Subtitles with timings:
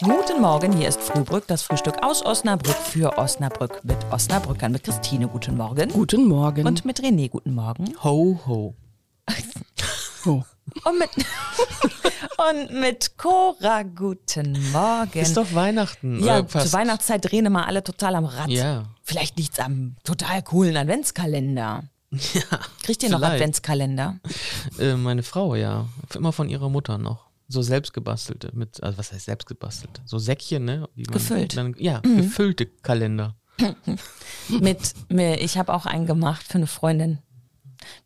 [0.00, 5.28] Guten Morgen, hier ist Frühbrück, das Frühstück aus Osnabrück für Osnabrück mit Osnabrückern, mit Christine,
[5.28, 5.90] guten Morgen.
[5.90, 6.66] Guten Morgen.
[6.66, 7.94] Und mit René, guten Morgen.
[8.02, 8.74] Ho, ho.
[10.26, 10.42] oh.
[10.84, 11.10] Und mit,
[12.70, 15.18] und mit Cora, guten Morgen.
[15.18, 16.22] Ist doch Weihnachten.
[16.24, 18.48] ja, zur Weihnachtszeit drehen immer alle total am Rad.
[18.48, 18.84] Ja.
[19.02, 21.84] Vielleicht liegt's am total coolen Adventskalender.
[22.34, 23.36] Ja, Kriegt ihr noch vielleicht.
[23.36, 24.18] Adventskalender?
[24.78, 25.86] Äh, meine Frau, ja.
[26.14, 27.31] Immer von ihrer Mutter noch.
[27.52, 30.00] So selbstgebastelte, mit, also was heißt selbstgebastelte?
[30.06, 30.88] So Säckchen, ne?
[30.96, 31.56] Gefüllt.
[31.56, 33.36] Dann, ja, gefüllte Kalender.
[34.48, 37.18] Mit, mir- ich habe auch einen gemacht für eine Freundin.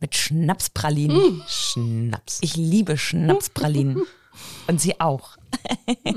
[0.01, 1.42] Mit Schnapspralinen.
[1.46, 2.38] Schnaps.
[2.40, 4.02] Ich liebe Schnapspralinen.
[4.66, 5.37] Und sie auch.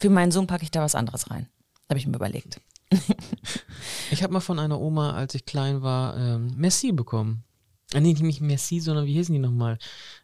[0.00, 1.48] Für meinen Sohn packe ich da was anderes rein.
[1.90, 2.60] Habe ich mir überlegt.
[4.10, 7.44] Ich habe mal von einer Oma, als ich klein war, ähm, Merci bekommen.
[7.94, 9.78] Äh, nee, nicht Merci, sondern wie hießen die nochmal?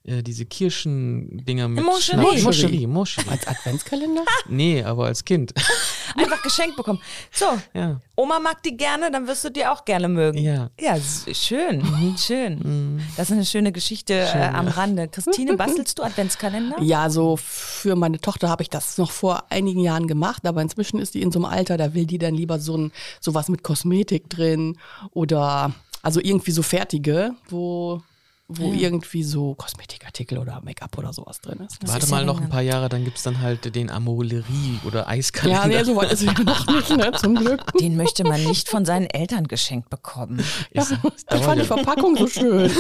[0.05, 2.23] Äh, diese Kirschendinger mit Moncherie.
[2.23, 2.43] Schnaps.
[2.43, 2.87] Moncherie.
[2.87, 3.29] Moncherie.
[3.29, 4.25] Als Adventskalender?
[4.49, 5.53] Nee, aber als Kind.
[6.17, 7.01] Einfach geschenkt bekommen.
[7.31, 8.01] So, ja.
[8.17, 10.39] Oma mag die gerne, dann wirst du die auch gerne mögen.
[10.39, 10.71] Ja.
[10.81, 13.03] Ja, schön, schön.
[13.17, 15.09] Das ist eine schöne Geschichte äh, am Rande.
[15.09, 16.81] Christine, bastelst du Adventskalender?
[16.81, 20.99] Ja, so für meine Tochter habe ich das noch vor einigen Jahren gemacht, aber inzwischen
[20.99, 23.63] ist die in so einem Alter, da will die dann lieber so ein sowas mit
[23.63, 24.79] Kosmetik drin
[25.11, 28.03] oder also irgendwie so fertige, wo
[28.51, 31.83] wo irgendwie so Kosmetikartikel oder Make-up oder sowas drin ist.
[31.83, 31.89] Ne?
[31.91, 34.81] Warte ist mal ja noch ein paar Jahre, dann gibt es dann halt den Amorerie
[34.87, 35.71] oder Eiskalender.
[35.71, 37.61] Ja, nee, so weit ist sie noch nicht, ne, zum Glück.
[37.79, 40.43] Den möchte man nicht von seinen Eltern geschenkt bekommen.
[40.73, 41.77] Ja, ich fand die ja.
[41.77, 42.71] Verpackung so schön.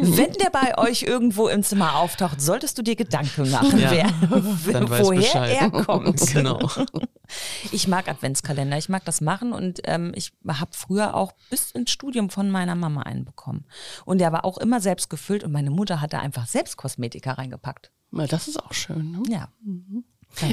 [0.00, 4.88] Wenn der bei euch irgendwo im Zimmer auftaucht, solltest du dir Gedanken machen, Ja, wer,
[4.88, 5.58] woher Bescheid.
[5.60, 6.20] er kommt.
[6.32, 6.70] Genau.
[7.70, 11.90] Ich mag Adventskalender, ich mag das machen und ähm, ich habe früher auch bis ins
[11.90, 13.64] Studium von meiner Mama einen bekommen.
[14.04, 17.32] Und der war auch immer selbst gefüllt und meine Mutter hat da einfach selbst Kosmetika
[17.32, 17.92] reingepackt.
[18.12, 19.12] Ja, das ist auch schön.
[19.12, 19.22] Ne?
[19.28, 19.48] Ja.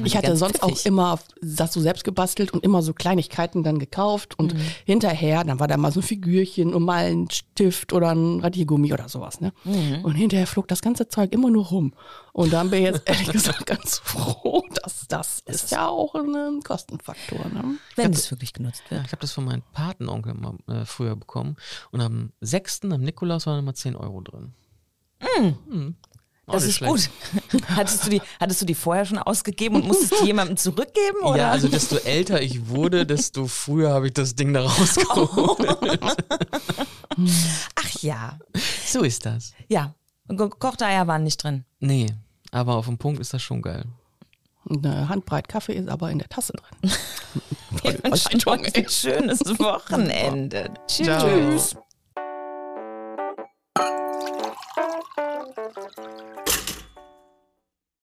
[0.03, 4.37] Ich hatte sonst auch immer das so selbst gebastelt und immer so Kleinigkeiten dann gekauft
[4.37, 4.59] und Mhm.
[4.85, 8.91] hinterher, dann war da mal so ein Figürchen und mal ein Stift oder ein Radiergummi
[8.93, 9.53] oder sowas, ne?
[9.63, 10.03] Mhm.
[10.03, 11.93] Und hinterher flog das ganze Zeug immer nur rum.
[12.33, 16.35] Und dann bin ich jetzt ehrlich gesagt ganz froh, dass das ist ja auch ein
[16.35, 17.75] ähm, Kostenfaktor, ne?
[17.95, 19.05] Wenn es wirklich genutzt Ja, wird.
[19.07, 21.55] ich habe das von meinem Patenonkel mal äh, früher bekommen.
[21.91, 24.53] Und am 6., am Nikolaus, waren immer 10 Euro drin.
[25.21, 25.95] Hm.
[26.51, 27.11] Das ist schlecht.
[27.51, 27.61] gut.
[27.75, 31.23] hattest, du die, hattest du die vorher schon ausgegeben und musstest die jemandem zurückgeben?
[31.23, 31.37] Oder?
[31.37, 35.67] Ja, also desto älter ich wurde, desto früher habe ich das Ding da rausgeholt.
[37.75, 38.39] Ach ja.
[38.85, 39.53] So ist das.
[39.67, 39.93] Ja,
[40.59, 41.65] Kochteier waren nicht drin.
[41.79, 42.07] Nee,
[42.51, 43.85] aber auf dem Punkt ist das schon geil.
[44.69, 46.91] Eine Handbreit Kaffee ist aber in der Tasse drin.
[47.81, 50.73] Wir wünschen euch ein schönes Wochenende.
[50.87, 51.05] Tschüss.
[51.05, 51.27] Ciao.
[51.27, 51.75] Tschüss.